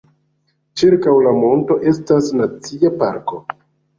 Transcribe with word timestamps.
Ĉirkaŭ 0.81 1.13
la 1.27 1.33
monto 1.41 1.77
estas 1.91 2.31
nacia 2.39 2.91
parko. 3.03 3.43